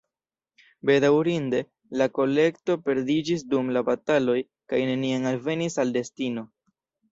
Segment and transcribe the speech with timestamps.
[0.89, 1.59] Bedaŭrinde,
[2.01, 4.39] la kolekto perdiĝis dum la bataloj
[4.75, 6.49] kaj neniam alvenis al destino.